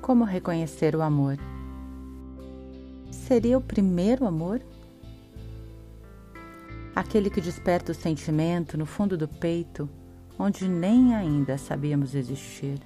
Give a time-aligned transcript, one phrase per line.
[0.00, 1.38] Como reconhecer o amor?
[3.10, 4.62] Seria o primeiro amor?
[6.96, 9.88] Aquele que desperta o sentimento no fundo do peito,
[10.38, 12.80] onde nem ainda sabíamos existir.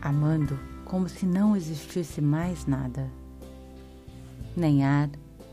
[0.00, 3.08] Amando como se não existisse mais nada.
[4.56, 5.10] Nem ar,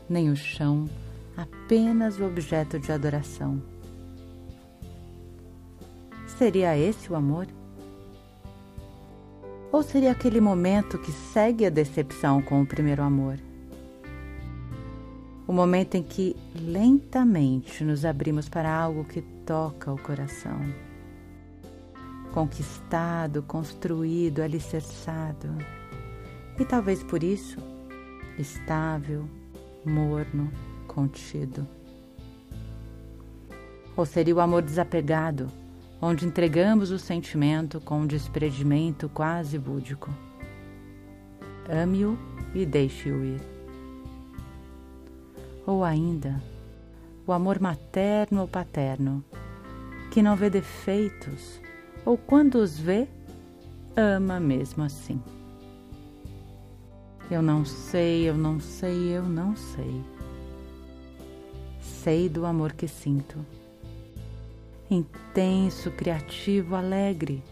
[0.08, 0.88] nem o chão,
[1.36, 3.62] apenas o objeto de adoração.
[6.26, 7.46] Seria esse o amor?
[9.70, 13.38] Ou seria aquele momento que segue a decepção com o primeiro amor?
[15.46, 20.58] O momento em que lentamente nos abrimos para algo que toca o coração.
[22.32, 25.48] Conquistado, construído, alicerçado.
[26.58, 27.58] E talvez por isso,
[28.38, 29.28] estável,
[29.84, 30.50] morno,
[30.86, 31.66] contido.
[33.94, 35.50] Ou seria o amor desapegado,
[36.00, 40.10] onde entregamos o sentimento com um desprendimento quase búdico.
[41.68, 42.16] Ame-o
[42.54, 43.40] e deixe-o ir.
[45.66, 46.40] Ou ainda,
[47.26, 49.22] o amor materno ou paterno,
[50.10, 51.60] que não vê defeitos,
[52.06, 53.06] ou quando os vê,
[53.94, 55.20] ama mesmo assim.
[57.30, 60.02] Eu não sei, eu não sei, eu não sei.
[61.82, 63.44] Sei do amor que sinto
[64.90, 67.42] intenso, criativo, alegre,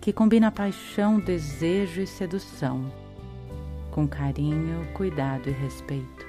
[0.00, 2.90] que combina paixão, desejo e sedução,
[3.90, 6.26] com carinho, cuidado e respeito.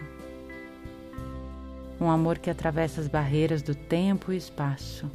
[1.99, 5.09] Um amor que atravessa as barreiras do tempo e espaço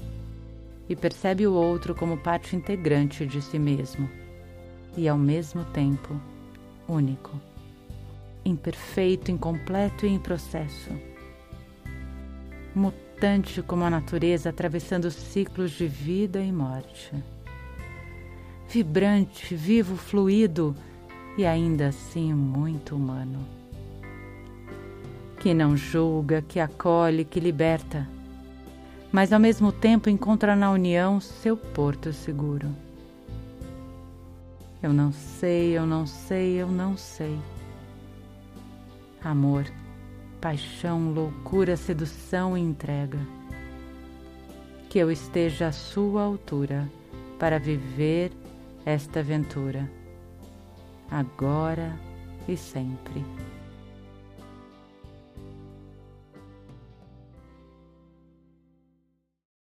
[0.89, 4.09] e percebe o outro como parte integrante de si mesmo
[4.97, 6.19] e, ao mesmo tempo,
[6.89, 7.39] único,
[8.43, 10.91] imperfeito, incompleto e em processo
[13.19, 17.13] mutante como a natureza atravessando ciclos de vida e morte.
[18.69, 20.73] Vibrante, vivo, fluido
[21.37, 23.45] e ainda assim muito humano.
[25.41, 28.09] Que não julga, que acolhe, que liberta,
[29.11, 32.69] mas ao mesmo tempo encontra na união seu porto seguro.
[34.81, 37.37] Eu não sei, eu não sei, eu não sei.
[39.25, 39.65] Amor
[40.41, 43.19] paixão, loucura, sedução e entrega.
[44.89, 46.89] Que eu esteja à sua altura
[47.39, 48.33] para viver
[48.85, 49.91] esta aventura,
[51.11, 51.95] agora
[52.49, 53.25] e sempre.